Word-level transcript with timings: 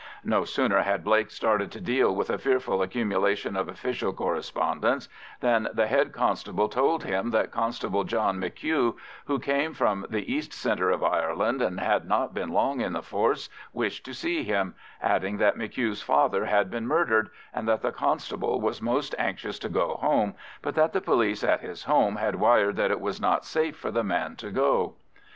No 0.23 0.45
sooner 0.45 0.81
had 0.81 1.03
Blake 1.03 1.29
started 1.29 1.71
to 1.73 1.79
deal 1.79 2.15
with 2.15 2.31
a 2.31 2.39
fearful 2.39 2.81
accumulation 2.81 3.55
of 3.55 3.67
official 3.67 4.11
correspondence 4.13 5.07
than 5.41 5.69
the 5.75 5.85
head 5.85 6.11
constable 6.11 6.69
told 6.69 7.03
him 7.03 7.29
that 7.29 7.51
Constable 7.51 8.03
John 8.03 8.39
M'Hugh, 8.39 8.97
who 9.25 9.37
came 9.37 9.75
from 9.75 10.07
the 10.09 10.33
east 10.33 10.53
centre 10.53 10.89
of 10.89 11.03
Ireland 11.03 11.61
and 11.61 11.79
had 11.79 12.05
not 12.07 12.33
been 12.33 12.49
long 12.49 12.81
in 12.81 12.93
the 12.93 13.03
force, 13.03 13.47
wished 13.73 14.03
to 14.05 14.13
see 14.15 14.41
him—adding 14.43 15.37
that 15.37 15.55
M'Hugh's 15.55 16.01
father 16.01 16.45
had 16.45 16.71
been 16.71 16.87
murdered, 16.87 17.29
and 17.53 17.67
that 17.67 17.83
the 17.83 17.91
constable 17.91 18.59
was 18.59 18.81
most 18.81 19.13
anxious 19.19 19.59
to 19.59 19.69
go 19.69 19.97
home, 20.01 20.33
but 20.63 20.73
that 20.73 20.93
the 20.93 21.01
police 21.01 21.43
at 21.43 21.61
his 21.61 21.83
home 21.83 22.15
had 22.15 22.37
wired 22.39 22.75
that 22.77 22.89
it 22.89 23.01
was 23.01 23.21
not 23.21 23.45
safe 23.45 23.77
for 23.77 23.91
the 23.91 24.03
man 24.03 24.35
to 24.37 24.49
go. 24.49 24.95